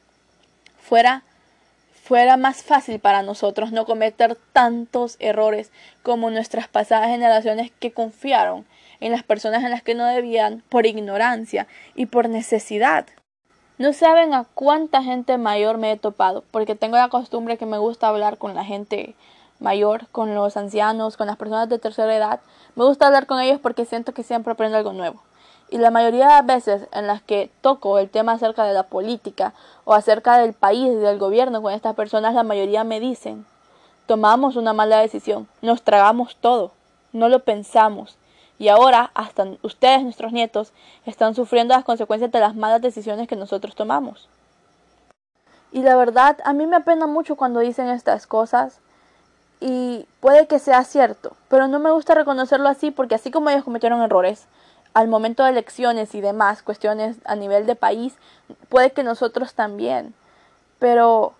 fuera 0.80 1.22
fuera 2.04 2.36
más 2.36 2.62
fácil 2.62 3.00
para 3.00 3.22
nosotros 3.22 3.72
no 3.72 3.86
cometer 3.86 4.36
tantos 4.52 5.16
errores 5.20 5.72
como 6.02 6.28
nuestras 6.28 6.68
pasadas 6.68 7.08
generaciones 7.08 7.72
que 7.80 7.92
confiaron 7.92 8.66
en 9.00 9.10
las 9.10 9.22
personas 9.22 9.64
en 9.64 9.70
las 9.70 9.82
que 9.82 9.94
no 9.94 10.04
debían 10.04 10.62
por 10.68 10.84
ignorancia 10.84 11.66
y 11.94 12.04
por 12.04 12.28
necesidad. 12.28 13.06
No 13.78 13.94
saben 13.94 14.34
a 14.34 14.44
cuánta 14.44 15.02
gente 15.02 15.38
mayor 15.38 15.78
me 15.78 15.92
he 15.92 15.96
topado, 15.96 16.44
porque 16.50 16.74
tengo 16.74 16.96
la 16.96 17.08
costumbre 17.08 17.56
que 17.56 17.64
me 17.64 17.78
gusta 17.78 18.08
hablar 18.08 18.36
con 18.36 18.54
la 18.54 18.66
gente 18.66 19.14
mayor, 19.60 20.06
con 20.12 20.34
los 20.34 20.56
ancianos, 20.56 21.16
con 21.16 21.26
las 21.26 21.36
personas 21.36 21.68
de 21.68 21.78
tercera 21.78 22.14
edad. 22.14 22.40
Me 22.74 22.84
gusta 22.84 23.06
hablar 23.06 23.26
con 23.26 23.40
ellos 23.40 23.60
porque 23.60 23.84
siento 23.84 24.12
que 24.12 24.22
siempre 24.22 24.52
aprendo 24.52 24.76
algo 24.76 24.92
nuevo. 24.92 25.22
Y 25.70 25.78
la 25.78 25.90
mayoría 25.90 26.26
de 26.26 26.32
las 26.34 26.46
veces 26.46 26.88
en 26.92 27.06
las 27.06 27.22
que 27.22 27.50
toco 27.60 27.98
el 27.98 28.10
tema 28.10 28.32
acerca 28.32 28.64
de 28.64 28.74
la 28.74 28.84
política 28.84 29.54
o 29.84 29.94
acerca 29.94 30.38
del 30.38 30.52
país 30.52 30.86
y 30.86 30.94
del 30.94 31.18
gobierno 31.18 31.62
con 31.62 31.72
estas 31.72 31.94
personas, 31.94 32.34
la 32.34 32.42
mayoría 32.42 32.84
me 32.84 33.00
dicen, 33.00 33.46
tomamos 34.06 34.56
una 34.56 34.72
mala 34.72 34.98
decisión, 34.98 35.48
nos 35.62 35.82
tragamos 35.82 36.36
todo, 36.36 36.72
no 37.12 37.28
lo 37.28 37.40
pensamos. 37.40 38.16
Y 38.58 38.68
ahora 38.68 39.10
hasta 39.14 39.46
ustedes, 39.62 40.02
nuestros 40.02 40.32
nietos, 40.32 40.72
están 41.06 41.34
sufriendo 41.34 41.74
las 41.74 41.84
consecuencias 41.84 42.30
de 42.30 42.40
las 42.40 42.54
malas 42.54 42.80
decisiones 42.80 43.26
que 43.26 43.36
nosotros 43.36 43.74
tomamos. 43.74 44.28
Y 45.72 45.82
la 45.82 45.96
verdad, 45.96 46.38
a 46.44 46.52
mí 46.52 46.66
me 46.68 46.76
apena 46.76 47.08
mucho 47.08 47.34
cuando 47.34 47.58
dicen 47.58 47.88
estas 47.88 48.28
cosas 48.28 48.80
y 49.66 50.06
puede 50.20 50.46
que 50.46 50.58
sea 50.58 50.84
cierto, 50.84 51.38
pero 51.48 51.68
no 51.68 51.78
me 51.78 51.90
gusta 51.90 52.12
reconocerlo 52.12 52.68
así 52.68 52.90
porque 52.90 53.14
así 53.14 53.30
como 53.30 53.48
ellos 53.48 53.64
cometieron 53.64 54.02
errores 54.02 54.46
al 54.92 55.08
momento 55.08 55.42
de 55.42 55.52
elecciones 55.52 56.14
y 56.14 56.20
demás 56.20 56.62
cuestiones 56.62 57.16
a 57.24 57.34
nivel 57.34 57.64
de 57.64 57.74
país, 57.74 58.14
puede 58.68 58.92
que 58.92 59.02
nosotros 59.02 59.54
también. 59.54 60.12
Pero 60.78 61.32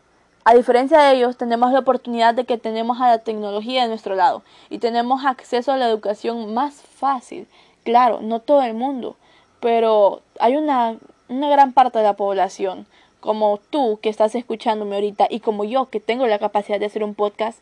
a 0.43 0.55
diferencia 0.55 1.01
de 1.01 1.13
ellos, 1.17 1.37
tenemos 1.37 1.71
la 1.71 1.81
oportunidad 1.81 2.33
de 2.33 2.47
que 2.47 2.57
tenemos 2.57 2.99
a 3.03 3.09
la 3.09 3.19
tecnología 3.19 3.83
de 3.83 3.89
nuestro 3.89 4.15
lado 4.15 4.43
y 4.71 4.79
tenemos 4.79 5.27
acceso 5.27 5.73
a 5.73 5.77
la 5.77 5.87
educación 5.87 6.55
más 6.55 6.81
fácil. 6.81 7.47
Claro, 7.85 8.21
no 8.23 8.41
todo 8.41 8.63
el 8.63 8.73
mundo, 8.73 9.17
pero 9.61 10.23
hay 10.41 10.57
una, 10.57 10.97
una 11.29 11.51
gran 11.51 11.75
parte 11.75 11.99
de 11.99 12.05
la 12.05 12.17
población 12.17 12.87
como 13.25 13.57
tú 13.71 13.99
que 14.03 14.11
estás 14.11 14.35
escuchándome 14.35 14.97
ahorita 14.97 15.29
y 15.31 15.41
como 15.41 15.65
yo 15.65 15.89
que 15.89 15.99
tengo 15.99 16.27
la 16.27 16.39
capacidad 16.39 16.79
de 16.79 16.85
hacer 16.85 17.03
un 17.03 17.15
podcast, 17.15 17.59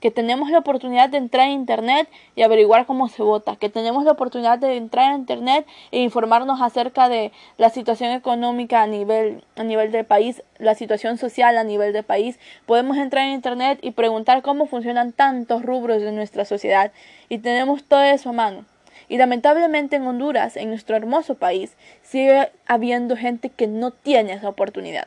que 0.00 0.10
tenemos 0.10 0.50
la 0.50 0.58
oportunidad 0.58 1.08
de 1.08 1.18
entrar 1.18 1.46
a 1.46 1.52
internet 1.52 2.08
y 2.34 2.42
averiguar 2.42 2.84
cómo 2.84 3.06
se 3.06 3.22
vota, 3.22 3.54
que 3.54 3.68
tenemos 3.68 4.02
la 4.02 4.10
oportunidad 4.10 4.58
de 4.58 4.76
entrar 4.76 5.12
a 5.12 5.14
internet 5.14 5.68
e 5.92 6.00
informarnos 6.00 6.60
acerca 6.60 7.08
de 7.08 7.30
la 7.58 7.70
situación 7.70 8.10
económica 8.10 8.82
a 8.82 8.88
nivel 8.88 9.44
a 9.54 9.62
nivel 9.62 9.92
del 9.92 10.04
país, 10.04 10.42
la 10.58 10.74
situación 10.74 11.16
social 11.16 11.56
a 11.58 11.62
nivel 11.62 11.92
del 11.92 12.02
país, 12.02 12.40
podemos 12.66 12.96
entrar 12.96 13.24
en 13.24 13.34
internet 13.34 13.78
y 13.82 13.92
preguntar 13.92 14.42
cómo 14.42 14.66
funcionan 14.66 15.12
tantos 15.12 15.62
rubros 15.62 16.02
de 16.02 16.10
nuestra 16.10 16.44
sociedad 16.44 16.90
y 17.28 17.38
tenemos 17.38 17.84
todo 17.84 18.02
eso 18.02 18.30
a 18.30 18.32
mano. 18.32 18.73
Y 19.08 19.18
lamentablemente 19.18 19.96
en 19.96 20.06
Honduras, 20.06 20.56
en 20.56 20.68
nuestro 20.68 20.96
hermoso 20.96 21.34
país, 21.34 21.74
sigue 22.02 22.50
habiendo 22.66 23.16
gente 23.16 23.50
que 23.50 23.66
no 23.66 23.90
tiene 23.90 24.32
esa 24.32 24.48
oportunidad. 24.48 25.06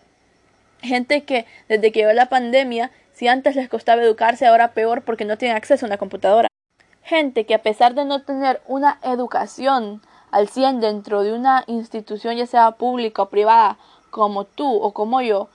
Gente 0.81 1.23
que 1.23 1.45
desde 1.67 1.91
que 1.91 1.99
llegó 2.01 2.13
la 2.13 2.29
pandemia, 2.29 2.91
si 3.13 3.27
antes 3.27 3.55
les 3.55 3.69
costaba 3.69 4.03
educarse, 4.03 4.45
ahora 4.45 4.73
peor 4.73 5.01
porque 5.01 5.25
no 5.25 5.37
tienen 5.37 5.57
acceso 5.57 5.85
a 5.85 5.89
una 5.89 5.97
computadora. 5.97 6.47
Gente 7.01 7.45
que 7.45 7.55
a 7.55 7.63
pesar 7.63 7.95
de 7.95 8.05
no 8.05 8.21
tener 8.21 8.61
una 8.67 8.99
educación 9.01 10.01
al 10.29 10.49
100 10.49 10.81
dentro 10.81 11.23
de 11.23 11.33
una 11.33 11.63
institución, 11.67 12.35
ya 12.35 12.45
sea 12.45 12.71
pública 12.71 13.23
o 13.23 13.29
privada, 13.29 13.77
como 14.09 14.43
tú 14.43 14.71
o 14.71 14.93
como 14.93 15.21
yo, 15.21 15.49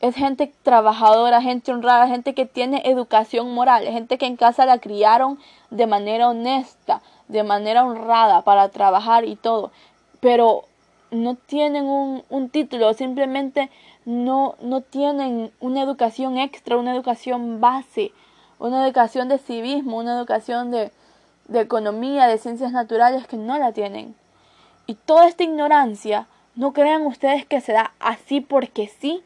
es 0.00 0.14
gente 0.14 0.52
trabajadora, 0.62 1.40
gente 1.40 1.72
honrada, 1.72 2.06
gente 2.06 2.34
que 2.34 2.44
tiene 2.44 2.82
educación 2.84 3.54
moral, 3.54 3.84
gente 3.84 4.18
que 4.18 4.26
en 4.26 4.36
casa 4.36 4.66
la 4.66 4.78
criaron 4.78 5.38
de 5.70 5.86
manera 5.86 6.28
honesta, 6.28 7.00
de 7.28 7.42
manera 7.42 7.84
honrada 7.84 8.42
para 8.42 8.68
trabajar 8.68 9.24
y 9.24 9.36
todo, 9.36 9.70
pero 10.20 10.64
no 11.10 11.34
tienen 11.34 11.84
un, 11.86 12.22
un 12.30 12.48
título, 12.48 12.92
simplemente 12.94 13.70
no, 14.04 14.54
no 14.60 14.80
tienen 14.80 15.52
una 15.60 15.82
educación 15.82 16.38
extra, 16.38 16.76
una 16.76 16.94
educación 16.94 17.60
base, 17.60 18.12
una 18.58 18.84
educación 18.84 19.28
de 19.28 19.38
civismo, 19.38 19.98
una 19.98 20.16
educación 20.16 20.70
de, 20.70 20.90
de 21.48 21.60
economía, 21.60 22.26
de 22.26 22.38
ciencias 22.38 22.72
naturales 22.72 23.26
que 23.26 23.36
no 23.36 23.58
la 23.58 23.72
tienen. 23.72 24.14
Y 24.86 24.94
toda 24.94 25.28
esta 25.28 25.42
ignorancia, 25.42 26.26
no 26.54 26.72
crean 26.72 27.04
ustedes 27.06 27.44
que 27.44 27.60
se 27.60 27.72
da 27.72 27.92
así 28.00 28.40
porque 28.40 28.88
sí. 29.00 29.22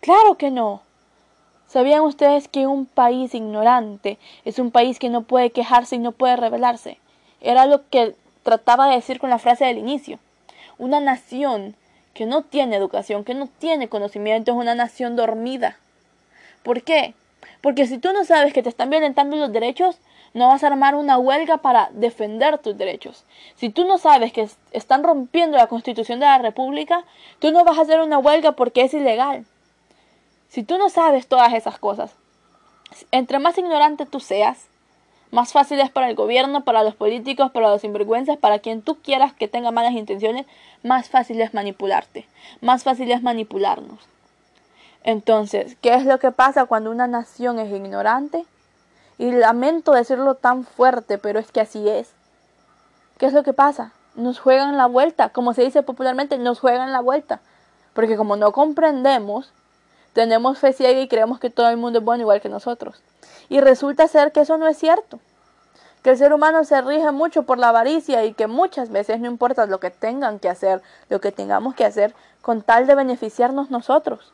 Claro 0.00 0.36
que 0.36 0.50
no. 0.50 0.82
¿Sabían 1.66 2.02
ustedes 2.02 2.48
que 2.48 2.66
un 2.66 2.84
país 2.84 3.34
ignorante 3.34 4.18
es 4.44 4.58
un 4.58 4.70
país 4.70 4.98
que 4.98 5.08
no 5.08 5.22
puede 5.22 5.50
quejarse 5.50 5.96
y 5.96 5.98
no 5.98 6.12
puede 6.12 6.36
rebelarse? 6.36 6.98
Era 7.42 7.66
lo 7.66 7.88
que 7.88 8.14
trataba 8.42 8.88
de 8.88 8.96
decir 8.96 9.18
con 9.18 9.30
la 9.30 9.38
frase 9.38 9.64
del 9.64 9.78
inicio. 9.78 10.18
Una 10.78 11.00
nación 11.00 11.76
que 12.14 12.24
no 12.24 12.42
tiene 12.42 12.76
educación, 12.76 13.24
que 13.24 13.34
no 13.34 13.46
tiene 13.46 13.88
conocimiento, 13.88 14.52
es 14.52 14.56
una 14.56 14.74
nación 14.74 15.16
dormida. 15.16 15.76
¿Por 16.62 16.82
qué? 16.82 17.14
Porque 17.60 17.86
si 17.86 17.98
tú 17.98 18.12
no 18.12 18.24
sabes 18.24 18.52
que 18.52 18.62
te 18.62 18.68
están 18.68 18.90
violentando 18.90 19.36
los 19.36 19.52
derechos, 19.52 19.98
no 20.34 20.48
vas 20.48 20.64
a 20.64 20.68
armar 20.68 20.94
una 20.94 21.18
huelga 21.18 21.58
para 21.58 21.90
defender 21.92 22.58
tus 22.58 22.76
derechos. 22.76 23.24
Si 23.56 23.68
tú 23.70 23.84
no 23.84 23.98
sabes 23.98 24.32
que 24.32 24.48
están 24.70 25.02
rompiendo 25.02 25.56
la 25.56 25.66
constitución 25.66 26.20
de 26.20 26.26
la 26.26 26.38
República, 26.38 27.04
tú 27.38 27.50
no 27.50 27.64
vas 27.64 27.78
a 27.78 27.82
hacer 27.82 28.00
una 28.00 28.18
huelga 28.18 28.52
porque 28.52 28.82
es 28.82 28.94
ilegal. 28.94 29.44
Si 30.48 30.62
tú 30.62 30.78
no 30.78 30.88
sabes 30.88 31.26
todas 31.26 31.52
esas 31.54 31.78
cosas, 31.78 32.14
entre 33.10 33.38
más 33.38 33.58
ignorante 33.58 34.06
tú 34.06 34.20
seas, 34.20 34.68
más 35.32 35.52
fácil 35.52 35.80
es 35.80 35.90
para 35.90 36.10
el 36.10 36.14
gobierno, 36.14 36.62
para 36.62 36.84
los 36.84 36.94
políticos, 36.94 37.50
para 37.50 37.70
los 37.70 37.80
sinvergüenzas, 37.80 38.36
para 38.36 38.58
quien 38.58 38.82
tú 38.82 38.98
quieras 39.02 39.32
que 39.32 39.48
tenga 39.48 39.70
malas 39.70 39.94
intenciones, 39.94 40.46
más 40.82 41.08
fácil 41.08 41.40
es 41.40 41.54
manipularte, 41.54 42.26
más 42.60 42.84
fácil 42.84 43.10
es 43.10 43.22
manipularnos. 43.22 43.98
Entonces, 45.04 45.76
¿qué 45.80 45.94
es 45.94 46.04
lo 46.04 46.18
que 46.18 46.32
pasa 46.32 46.66
cuando 46.66 46.90
una 46.90 47.06
nación 47.06 47.58
es 47.58 47.72
ignorante? 47.72 48.44
Y 49.16 49.32
lamento 49.32 49.92
decirlo 49.92 50.34
tan 50.34 50.64
fuerte, 50.64 51.16
pero 51.16 51.38
es 51.38 51.50
que 51.50 51.62
así 51.62 51.88
es. 51.88 52.12
¿Qué 53.16 53.24
es 53.24 53.32
lo 53.32 53.42
que 53.42 53.54
pasa? 53.54 53.92
Nos 54.14 54.38
juegan 54.38 54.76
la 54.76 54.86
vuelta, 54.86 55.30
como 55.30 55.54
se 55.54 55.62
dice 55.62 55.82
popularmente, 55.82 56.36
nos 56.36 56.60
juegan 56.60 56.92
la 56.92 57.00
vuelta. 57.00 57.40
Porque 57.94 58.18
como 58.18 58.36
no 58.36 58.52
comprendemos, 58.52 59.50
tenemos 60.12 60.58
fe 60.58 60.72
ciega 60.72 61.00
y 61.00 61.08
creemos 61.08 61.40
que 61.40 61.50
todo 61.50 61.68
el 61.68 61.76
mundo 61.76 61.98
es 61.98 62.04
bueno 62.04 62.22
igual 62.22 62.40
que 62.40 62.48
nosotros. 62.48 63.02
Y 63.48 63.60
resulta 63.60 64.08
ser 64.08 64.32
que 64.32 64.40
eso 64.40 64.58
no 64.58 64.68
es 64.68 64.78
cierto. 64.78 65.20
Que 66.02 66.10
el 66.10 66.18
ser 66.18 66.32
humano 66.32 66.64
se 66.64 66.80
rige 66.82 67.12
mucho 67.12 67.44
por 67.44 67.58
la 67.58 67.68
avaricia 67.68 68.24
y 68.24 68.34
que 68.34 68.46
muchas 68.46 68.90
veces 68.90 69.20
no 69.20 69.26
importa 69.26 69.66
lo 69.66 69.78
que 69.80 69.90
tengan 69.90 70.38
que 70.38 70.48
hacer, 70.48 70.82
lo 71.08 71.20
que 71.20 71.32
tengamos 71.32 71.74
que 71.74 71.84
hacer, 71.84 72.14
con 72.40 72.62
tal 72.62 72.86
de 72.86 72.94
beneficiarnos 72.94 73.70
nosotros. 73.70 74.32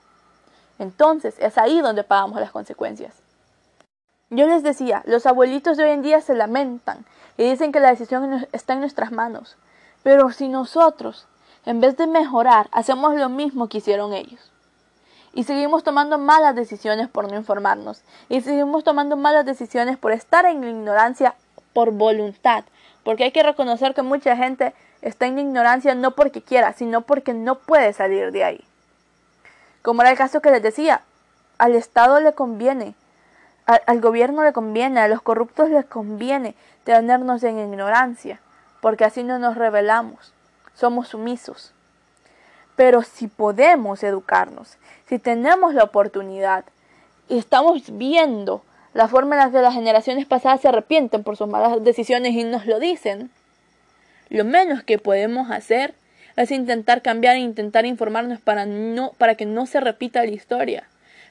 Entonces 0.78 1.35
es 1.38 1.58
ahí 1.58 1.80
donde 1.80 2.04
pagamos 2.04 2.40
las 2.40 2.52
consecuencias. 2.52 3.14
Yo 4.30 4.47
les 4.47 4.62
decía, 4.62 5.02
los 5.06 5.26
abuelitos 5.26 5.76
de 5.76 5.85
hoy 5.85 5.90
en 5.90 6.02
día 6.02 6.20
se 6.20 6.35
lamentan 6.35 7.04
y 7.37 7.49
dicen 7.49 7.73
que 7.73 7.80
la 7.80 7.90
decisión 7.90 8.47
está 8.52 8.75
en 8.75 8.80
nuestras 8.80 9.11
manos. 9.11 9.56
Pero 10.02 10.30
si 10.32 10.49
nosotros, 10.49 11.26
en 11.64 11.80
vez 11.80 11.97
de 11.97 12.06
mejorar, 12.06 12.68
hacemos 12.73 13.14
lo 13.14 13.28
mismo 13.28 13.68
que 13.68 13.78
hicieron 13.78 14.12
ellos, 14.12 14.50
y 15.32 15.44
seguimos 15.44 15.85
tomando 15.85 16.18
malas 16.18 16.54
decisiones 16.54 17.08
por 17.08 17.30
no 17.30 17.37
informarnos. 17.37 18.02
Y 18.28 18.40
seguimos 18.40 18.85
tomando 18.85 19.16
malas 19.16 19.44
decisiones 19.44 19.97
por 19.97 20.12
estar 20.12 20.47
en 20.47 20.64
ignorancia 20.64 21.35
por 21.73 21.92
voluntad. 21.92 22.64
Porque 23.04 23.25
hay 23.25 23.32
que 23.32 23.42
reconocer 23.42 23.94
que 23.94 24.02
mucha 24.02 24.37
gente 24.37 24.75
está 25.02 25.26
en 25.26 25.38
ignorancia 25.38 25.94
no 25.94 26.12
porque 26.12 26.42
quiera, 26.42 26.73
sino 26.73 27.02
porque 27.02 27.35
no 27.35 27.58
puede 27.58 27.92
salir 27.92 28.32
de 28.32 28.44
ahí. 28.44 28.64
Como 29.82 30.02
era 30.02 30.11
el 30.11 30.18
caso 30.18 30.40
que 30.40 30.50
les 30.50 30.62
decía, 30.62 31.02
al 31.58 31.75
Estado 31.75 32.20
le 32.20 32.32
conviene, 32.32 32.94
al, 33.66 33.82
al 33.87 34.00
gobierno 34.00 34.42
le 34.42 34.52
conviene, 34.52 35.00
a 35.00 35.08
los 35.08 35.23
corruptos 35.23 35.70
les 35.70 35.85
conviene 35.85 36.54
tenernos 36.85 37.42
en 37.44 37.58
ignorancia, 37.58 38.40
porque 38.80 39.04
así 39.04 39.23
no 39.23 39.38
nos 39.38 39.56
rebelamos, 39.56 40.32
somos 40.75 41.08
sumisos. 41.08 41.75
Pero 42.78 43.02
si 43.02 43.26
podemos 43.26 44.04
educarnos, 44.04 44.76
si 45.08 45.18
tenemos 45.18 45.75
la 45.75 45.82
oportunidad 45.82 46.64
y 47.28 47.37
estamos 47.37 47.82
viendo 47.99 48.62
la 48.94 49.08
forma 49.08 49.35
en 49.35 49.40
la 49.40 49.50
que 49.50 49.61
las 49.61 49.75
generaciones 49.75 50.26
pasadas 50.26 50.61
se 50.61 50.68
arrepienten 50.68 51.25
por 51.25 51.37
sus 51.37 51.49
malas 51.49 51.82
decisiones 51.82 52.35
y 52.35 52.44
nos 52.44 52.66
lo 52.66 52.78
dicen, 52.78 53.32
lo 54.28 54.44
menos 54.44 54.85
que 54.85 55.00
podemos 55.00 55.50
hacer 55.50 55.92
es 56.37 56.52
intentar 56.52 57.02
cambiar 57.02 57.35
e 57.35 57.40
intentar 57.40 57.85
informarnos 57.85 58.40
para, 58.40 58.64
no, 58.64 59.11
para 59.18 59.35
que 59.35 59.44
no 59.44 59.66
se 59.66 59.80
repita 59.80 60.23
la 60.23 60.30
historia, 60.30 60.85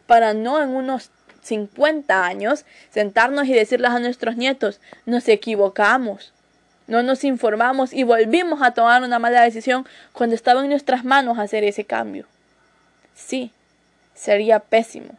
para 0.06 0.34
no 0.34 0.62
en 0.62 0.76
unos 0.76 1.12
50 1.44 2.26
años 2.26 2.66
sentarnos 2.90 3.48
y 3.48 3.54
decirles 3.54 3.92
a 3.92 4.00
nuestros 4.00 4.36
nietos, 4.36 4.82
nos 5.06 5.30
equivocamos, 5.30 6.34
no 6.88 7.04
nos 7.04 7.24
informamos 7.24 7.94
y 7.94 8.04
volvimos 8.04 8.62
a 8.62 8.72
tomar 8.72 9.04
una 9.04 9.20
mala 9.20 9.42
decisión 9.42 9.86
cuando 10.14 10.36
estaba 10.36 10.62
en 10.62 10.70
nuestras 10.70 11.04
manos 11.04 11.38
hacer 11.38 11.64
ese 11.64 11.86
cambio. 11.86 12.26
Sí, 13.14 13.52
sería 14.16 14.60
pésimo. 14.60 15.16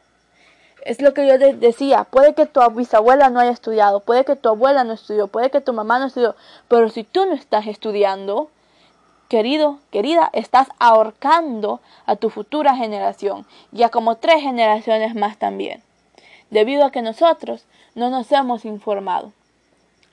Es 0.84 1.02
lo 1.02 1.12
que 1.12 1.26
yo 1.26 1.36
decía, 1.36 2.04
puede 2.04 2.34
que 2.34 2.46
tu 2.46 2.60
bisabuela 2.70 3.28
no 3.28 3.40
haya 3.40 3.50
estudiado, 3.50 4.00
puede 4.00 4.24
que 4.24 4.36
tu 4.36 4.48
abuela 4.48 4.84
no 4.84 4.94
estudió, 4.94 5.26
puede 5.26 5.50
que 5.50 5.60
tu 5.60 5.72
mamá 5.72 5.98
no 5.98 6.06
estudió, 6.06 6.34
pero 6.68 6.88
si 6.88 7.04
tú 7.04 7.26
no 7.26 7.34
estás 7.34 7.66
estudiando, 7.66 8.48
querido, 9.28 9.80
querida, 9.90 10.30
estás 10.32 10.68
ahorcando 10.78 11.80
a 12.06 12.16
tu 12.16 12.30
futura 12.30 12.74
generación 12.74 13.44
y 13.72 13.82
a 13.82 13.90
como 13.90 14.16
tres 14.16 14.40
generaciones 14.40 15.14
más 15.14 15.36
también, 15.36 15.82
debido 16.50 16.86
a 16.86 16.90
que 16.90 17.02
nosotros 17.02 17.66
no 17.94 18.08
nos 18.08 18.32
hemos 18.32 18.64
informado. 18.64 19.32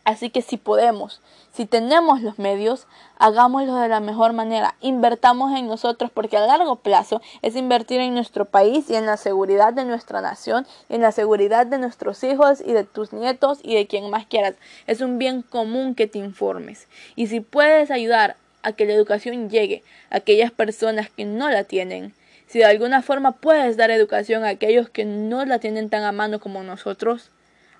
Así 0.05 0.29
que 0.29 0.43
si 0.43 0.57
podemos, 0.57 1.19
si 1.51 1.65
tenemos 1.65 2.21
los 2.21 2.37
medios, 2.37 2.85
hagámoslo 3.17 3.75
de 3.77 3.87
la 3.87 3.99
mejor 3.99 4.33
manera. 4.33 4.75
Invertamos 4.79 5.57
en 5.57 5.65
nosotros 5.65 6.11
porque 6.13 6.37
a 6.37 6.45
largo 6.45 6.75
plazo 6.75 7.23
es 7.41 7.55
invertir 7.55 7.99
en 8.01 8.13
nuestro 8.13 8.45
país 8.45 8.87
y 8.91 8.95
en 8.95 9.07
la 9.07 9.17
seguridad 9.17 9.73
de 9.73 9.83
nuestra 9.83 10.21
nación 10.21 10.67
y 10.89 10.95
en 10.95 11.01
la 11.01 11.11
seguridad 11.11 11.65
de 11.65 11.79
nuestros 11.79 12.23
hijos 12.23 12.61
y 12.63 12.73
de 12.73 12.83
tus 12.83 13.13
nietos 13.13 13.59
y 13.63 13.73
de 13.73 13.87
quien 13.87 14.11
más 14.11 14.27
quieras. 14.27 14.53
Es 14.85 15.01
un 15.01 15.17
bien 15.17 15.41
común 15.41 15.95
que 15.95 16.05
te 16.05 16.19
informes. 16.19 16.87
Y 17.15 17.25
si 17.25 17.39
puedes 17.39 17.89
ayudar 17.89 18.35
a 18.61 18.73
que 18.73 18.85
la 18.85 18.93
educación 18.93 19.49
llegue 19.49 19.83
a 20.11 20.17
aquellas 20.17 20.51
personas 20.51 21.09
que 21.09 21.25
no 21.25 21.49
la 21.49 21.63
tienen, 21.63 22.13
si 22.45 22.59
de 22.59 22.65
alguna 22.65 23.01
forma 23.01 23.31
puedes 23.31 23.75
dar 23.75 23.89
educación 23.89 24.43
a 24.43 24.49
aquellos 24.49 24.87
que 24.87 25.03
no 25.03 25.43
la 25.45 25.57
tienen 25.57 25.89
tan 25.89 26.03
a 26.03 26.11
mano 26.11 26.39
como 26.39 26.61
nosotros, 26.61 27.31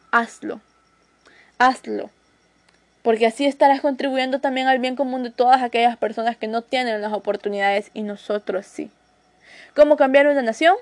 hazlo. 0.10 0.60
Hazlo. 1.58 2.10
Porque 3.02 3.26
así 3.26 3.46
estarás 3.46 3.80
contribuyendo 3.80 4.40
también 4.40 4.68
al 4.68 4.80
bien 4.80 4.98
común 4.98 5.24
de 5.24 5.30
todas 5.30 5.62
aquellas 5.62 5.96
personas 5.96 6.36
que 6.36 6.48
no 6.48 6.62
tienen 6.62 7.02
las 7.02 7.14
oportunidades 7.14 7.92
y 7.94 8.02
nosotros 8.02 8.66
sí. 8.66 8.92
¿Cómo 9.74 9.96
cambiar 9.96 10.28
una 10.28 10.42
nación? 10.42 10.76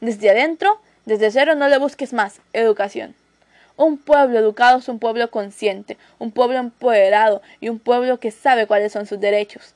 Desde 0.00 0.30
adentro, 0.30 0.80
desde 1.06 1.30
cero 1.32 1.56
no 1.56 1.68
le 1.68 1.78
busques 1.78 2.12
más. 2.12 2.40
Educación. 2.52 3.16
Un 3.76 3.98
pueblo 3.98 4.38
educado 4.38 4.78
es 4.78 4.88
un 4.88 5.00
pueblo 5.00 5.30
consciente, 5.30 5.96
un 6.18 6.30
pueblo 6.30 6.58
empoderado 6.58 7.42
y 7.60 7.68
un 7.68 7.80
pueblo 7.80 8.20
que 8.20 8.30
sabe 8.30 8.66
cuáles 8.66 8.92
son 8.92 9.06
sus 9.06 9.18
derechos 9.18 9.74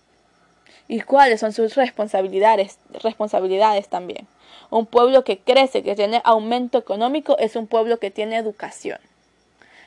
y 0.87 1.01
cuáles 1.01 1.41
son 1.41 1.53
sus 1.53 1.75
responsabilidades, 1.75 2.79
responsabilidades 3.03 3.89
también. 3.89 4.29
Un 4.71 4.87
pueblo 4.87 5.25
que 5.25 5.39
crece, 5.39 5.83
que 5.83 5.97
tiene 5.97 6.21
aumento 6.25 6.79
económico, 6.79 7.37
es 7.39 7.57
un 7.57 7.67
pueblo 7.67 7.99
que 7.99 8.11
tiene 8.11 8.37
educación. 8.37 8.99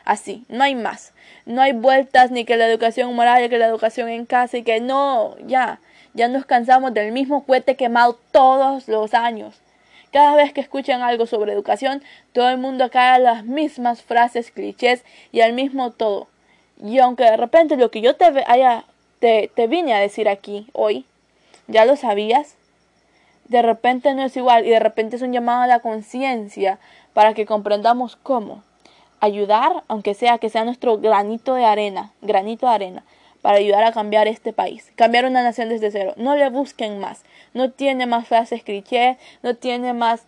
Así, 0.08 0.46
no 0.48 0.64
hay 0.64 0.74
más. 0.74 1.12
No 1.46 1.62
hay 1.62 1.74
vueltas 1.74 2.32
ni 2.32 2.46
que 2.46 2.56
la 2.56 2.66
educación 2.66 3.14
moral, 3.14 3.50
que 3.50 3.58
la 3.58 3.68
educación 3.68 4.08
en 4.08 4.26
casa 4.26 4.56
y 4.58 4.64
que 4.64 4.80
no, 4.80 5.36
ya, 5.46 5.82
ya 6.14 6.30
nos 6.30 6.46
cansamos 6.46 6.94
del 6.94 7.12
mismo 7.12 7.44
cohete 7.44 7.76
quemado 7.76 8.18
todos 8.32 8.88
los 8.88 9.14
años. 9.14 9.60
Cada 10.14 10.38
vez 10.38 10.54
que 10.54 10.62
escuchan 10.62 11.02
algo 11.02 11.26
sobre 11.26 11.52
educación, 11.52 12.02
todo 12.32 12.48
el 12.48 12.58
mundo 12.58 12.90
cae 12.90 13.16
a 13.16 13.20
las 13.20 13.44
mismas 13.44 14.02
frases, 14.02 14.50
clichés 14.50 15.04
y 15.34 15.42
al 15.42 15.52
mismo 15.52 15.92
todo. 15.92 16.30
Y 16.82 17.00
aunque 17.00 17.26
de 17.26 17.36
repente 17.36 17.76
lo 17.76 17.92
que 17.92 18.00
yo 18.00 18.16
te 18.16 18.46
haya 18.48 18.86
te, 19.20 19.52
te 19.54 19.68
vine 19.68 19.94
a 19.94 20.00
decir 20.00 20.30
aquí 20.30 20.68
hoy, 20.72 21.04
ya 21.68 21.84
lo 21.84 21.98
sabías, 21.98 22.56
de 23.50 23.62
repente 23.62 24.14
no 24.14 24.24
es 24.24 24.38
igual 24.38 24.66
y 24.66 24.70
de 24.70 24.80
repente 24.80 25.18
es 25.18 25.22
un 25.22 25.34
llamado 25.34 25.64
a 25.64 25.68
la 25.68 25.82
conciencia 25.82 26.80
para 27.14 27.34
que 27.34 27.46
comprendamos 27.46 28.16
cómo 28.16 28.64
ayudar, 29.20 29.84
aunque 29.88 30.14
sea 30.14 30.38
que 30.38 30.50
sea 30.50 30.66
nuestro 30.66 30.98
granito 30.98 31.56
de 31.56 31.66
arena, 31.66 32.12
granito 32.22 32.68
de 32.68 32.74
arena, 32.74 33.04
para 33.42 33.58
ayudar 33.58 33.84
a 33.84 33.92
cambiar 33.92 34.28
este 34.28 34.54
país, 34.54 34.92
cambiar 34.96 35.26
una 35.26 35.44
nación 35.44 35.70
desde 35.70 35.92
cero. 35.92 36.14
No 36.18 36.36
le 36.36 36.50
busquen 36.50 37.00
más, 37.00 37.24
no 37.54 37.72
tiene 37.72 38.06
más 38.06 38.28
frases 38.28 38.64
cliché, 38.64 39.18
no 39.44 39.56
tiene 39.56 39.94
más 39.94 40.24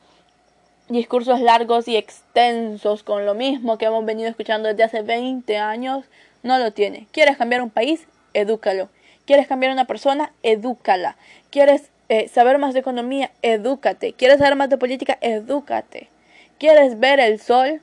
discursos 0.89 1.39
largos 1.39 1.87
y 1.87 1.97
extensos 1.97 3.03
con 3.03 3.25
lo 3.25 3.35
mismo 3.35 3.77
que 3.77 3.85
hemos 3.85 4.05
venido 4.05 4.29
escuchando 4.29 4.69
desde 4.69 4.83
hace 4.83 5.01
20 5.01 5.57
años, 5.57 6.05
no 6.43 6.57
lo 6.57 6.71
tiene. 6.71 7.07
¿Quieres 7.11 7.37
cambiar 7.37 7.61
un 7.61 7.69
país? 7.69 8.07
edúcalo. 8.33 8.89
¿Quieres 9.25 9.47
cambiar 9.47 9.71
una 9.71 9.85
persona? 9.85 10.31
Edúcala. 10.43 11.15
¿Quieres 11.51 11.89
eh, 12.09 12.27
saber 12.27 12.57
más 12.57 12.73
de 12.73 12.79
economía? 12.79 13.31
Edúcate. 13.41 14.13
¿Quieres 14.13 14.39
saber 14.39 14.55
más 14.55 14.69
de 14.69 14.77
política? 14.77 15.17
Edúcate. 15.21 16.09
¿Quieres 16.57 16.99
ver 16.99 17.19
el 17.19 17.39
sol 17.39 17.81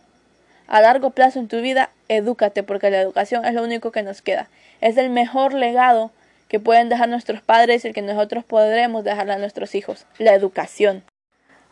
a 0.67 0.81
largo 0.81 1.11
plazo 1.11 1.39
en 1.39 1.49
tu 1.49 1.61
vida? 1.61 1.91
Edúcate, 2.09 2.63
porque 2.63 2.91
la 2.91 3.01
educación 3.01 3.45
es 3.45 3.55
lo 3.55 3.63
único 3.63 3.93
que 3.93 4.03
nos 4.03 4.23
queda. 4.23 4.49
Es 4.81 4.97
el 4.97 5.11
mejor 5.11 5.55
legado 5.55 6.11
que 6.49 6.61
pueden 6.61 6.89
dejar 6.89 7.09
nuestros 7.09 7.41
padres 7.41 7.85
y 7.85 7.89
el 7.89 7.95
que 7.95 8.03
nosotros 8.03 8.45
podremos 8.45 9.05
dejarle 9.05 9.33
a 9.33 9.39
nuestros 9.39 9.75
hijos, 9.75 10.07
la 10.19 10.35
educación. 10.35 11.03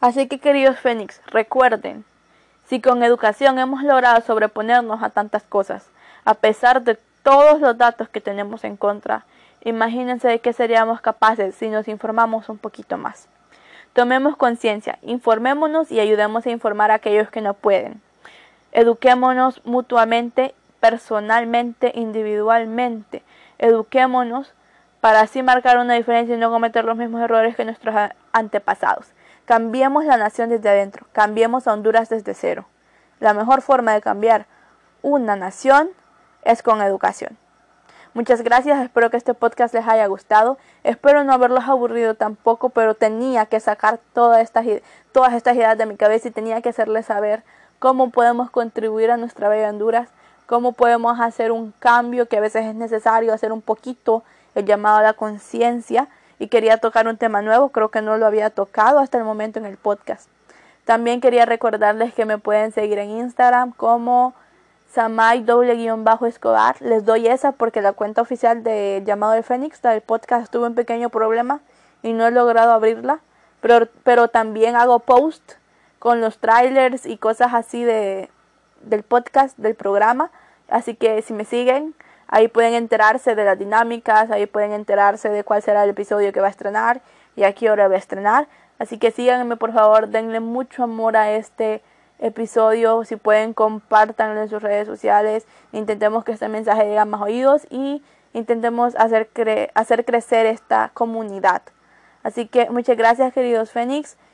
Así 0.00 0.26
que 0.26 0.38
queridos 0.38 0.78
Fénix, 0.78 1.20
recuerden, 1.26 2.04
si 2.66 2.80
con 2.80 3.02
educación 3.02 3.58
hemos 3.58 3.82
logrado 3.82 4.20
sobreponernos 4.20 5.02
a 5.02 5.10
tantas 5.10 5.44
cosas, 5.44 5.86
a 6.24 6.34
pesar 6.34 6.82
de 6.82 6.98
todos 7.24 7.60
los 7.60 7.76
datos 7.76 8.08
que 8.08 8.20
tenemos 8.20 8.62
en 8.62 8.76
contra. 8.76 9.24
Imagínense 9.64 10.28
de 10.28 10.38
qué 10.40 10.52
seríamos 10.52 11.00
capaces 11.00 11.54
si 11.56 11.68
nos 11.68 11.88
informamos 11.88 12.48
un 12.48 12.58
poquito 12.58 12.98
más. 12.98 13.28
Tomemos 13.94 14.36
conciencia, 14.36 14.98
informémonos 15.02 15.90
y 15.90 16.00
ayudemos 16.00 16.46
a 16.46 16.50
informar 16.50 16.90
a 16.90 16.94
aquellos 16.94 17.30
que 17.30 17.40
no 17.40 17.54
pueden. 17.54 18.02
Eduquémonos 18.74 19.62
mutuamente, 19.64 20.54
personalmente, 20.80 21.92
individualmente. 21.94 23.22
Eduquémonos 23.58 24.52
para 25.00 25.20
así 25.20 25.42
marcar 25.42 25.78
una 25.78 25.94
diferencia 25.94 26.34
y 26.34 26.38
no 26.38 26.50
cometer 26.50 26.84
los 26.84 26.96
mismos 26.96 27.22
errores 27.22 27.56
que 27.56 27.64
nuestros 27.64 27.94
antepasados. 28.32 29.12
Cambiemos 29.44 30.04
la 30.04 30.16
nación 30.16 30.48
desde 30.48 30.68
adentro, 30.68 31.06
cambiemos 31.12 31.68
a 31.68 31.72
Honduras 31.72 32.08
desde 32.08 32.34
cero. 32.34 32.66
La 33.20 33.32
mejor 33.32 33.62
forma 33.62 33.92
de 33.92 34.00
cambiar 34.00 34.46
una 35.02 35.36
nación 35.36 35.90
es 36.42 36.62
con 36.62 36.82
educación. 36.82 37.38
Muchas 38.14 38.42
gracias, 38.42 38.82
espero 38.82 39.10
que 39.10 39.16
este 39.16 39.34
podcast 39.34 39.74
les 39.74 39.86
haya 39.86 40.06
gustado. 40.06 40.56
Espero 40.82 41.22
no 41.22 41.32
haberlos 41.32 41.64
aburrido 41.68 42.14
tampoco, 42.14 42.70
pero 42.70 42.94
tenía 42.94 43.46
que 43.46 43.60
sacar 43.60 44.00
todas 44.12 44.40
estas, 44.40 44.64
todas 45.12 45.34
estas 45.34 45.56
ideas 45.56 45.76
de 45.76 45.86
mi 45.86 45.96
cabeza 45.96 46.28
y 46.28 46.30
tenía 46.30 46.60
que 46.62 46.70
hacerles 46.70 47.06
saber 47.06 47.44
cómo 47.84 48.08
podemos 48.08 48.48
contribuir 48.48 49.10
a 49.10 49.18
nuestra 49.18 49.50
bella 49.50 49.68
Honduras, 49.68 50.08
cómo 50.46 50.72
podemos 50.72 51.20
hacer 51.20 51.52
un 51.52 51.74
cambio 51.80 52.24
que 52.28 52.38
a 52.38 52.40
veces 52.40 52.64
es 52.64 52.74
necesario, 52.74 53.34
hacer 53.34 53.52
un 53.52 53.60
poquito 53.60 54.22
el 54.54 54.64
llamado 54.64 54.96
a 54.96 55.02
la 55.02 55.12
conciencia. 55.12 56.08
Y 56.38 56.48
quería 56.48 56.78
tocar 56.78 57.06
un 57.06 57.18
tema 57.18 57.42
nuevo, 57.42 57.68
creo 57.68 57.90
que 57.90 58.00
no 58.00 58.16
lo 58.16 58.24
había 58.24 58.48
tocado 58.48 59.00
hasta 59.00 59.18
el 59.18 59.24
momento 59.24 59.58
en 59.58 59.66
el 59.66 59.76
podcast. 59.76 60.30
También 60.86 61.20
quería 61.20 61.44
recordarles 61.44 62.14
que 62.14 62.24
me 62.24 62.38
pueden 62.38 62.72
seguir 62.72 62.98
en 62.98 63.10
Instagram 63.10 63.72
como 63.72 64.32
Samay 64.94 65.42
doble 65.42 65.74
guion 65.74 66.04
bajo 66.04 66.24
Escobar. 66.24 66.80
Les 66.80 67.04
doy 67.04 67.26
esa 67.26 67.52
porque 67.52 67.82
la 67.82 67.92
cuenta 67.92 68.22
oficial 68.22 68.64
de 68.64 69.02
Llamado 69.04 69.34
de 69.34 69.42
Fénix 69.42 69.82
del 69.82 70.00
podcast 70.00 70.50
tuvo 70.50 70.64
un 70.64 70.74
pequeño 70.74 71.10
problema 71.10 71.60
y 72.02 72.14
no 72.14 72.26
he 72.26 72.30
logrado 72.30 72.72
abrirla. 72.72 73.18
Pero 73.60 74.28
también 74.28 74.74
hago 74.74 75.00
post 75.00 75.56
con 76.04 76.20
los 76.20 76.36
trailers 76.36 77.06
y 77.06 77.16
cosas 77.16 77.54
así 77.54 77.82
de, 77.82 78.28
del 78.82 79.04
podcast, 79.04 79.56
del 79.56 79.74
programa. 79.74 80.30
Así 80.68 80.94
que 80.94 81.22
si 81.22 81.32
me 81.32 81.46
siguen, 81.46 81.94
ahí 82.28 82.46
pueden 82.48 82.74
enterarse 82.74 83.34
de 83.34 83.42
las 83.42 83.58
dinámicas, 83.58 84.30
ahí 84.30 84.44
pueden 84.44 84.72
enterarse 84.72 85.30
de 85.30 85.44
cuál 85.44 85.62
será 85.62 85.82
el 85.82 85.88
episodio 85.88 86.30
que 86.30 86.42
va 86.42 86.48
a 86.48 86.50
estrenar 86.50 87.00
y 87.36 87.44
a 87.44 87.54
qué 87.54 87.70
hora 87.70 87.88
va 87.88 87.94
a 87.94 87.96
estrenar. 87.96 88.48
Así 88.78 88.98
que 88.98 89.12
síganme 89.12 89.56
por 89.56 89.72
favor, 89.72 90.08
denle 90.08 90.40
mucho 90.40 90.82
amor 90.82 91.16
a 91.16 91.30
este 91.30 91.82
episodio. 92.18 93.02
Si 93.06 93.16
pueden, 93.16 93.54
compártanlo 93.54 94.42
en 94.42 94.50
sus 94.50 94.62
redes 94.62 94.86
sociales. 94.86 95.46
Intentemos 95.72 96.22
que 96.22 96.32
este 96.32 96.48
mensaje 96.48 96.82
llegue 96.82 96.98
a 96.98 97.06
más 97.06 97.22
oídos 97.22 97.66
y 97.70 98.02
intentemos 98.34 98.94
hacer, 98.96 99.30
hacer 99.72 100.04
crecer 100.04 100.44
esta 100.44 100.90
comunidad. 100.92 101.62
Así 102.22 102.46
que 102.46 102.68
muchas 102.68 102.98
gracias 102.98 103.32
queridos 103.32 103.70
Fénix 103.70 104.18